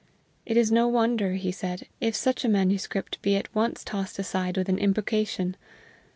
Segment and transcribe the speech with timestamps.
[0.47, 4.57] It is no wonder, he said, if such a manuscript be at once tossed aside
[4.57, 5.55] with an imprecation.